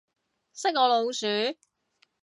[0.51, 1.27] 識我老鼠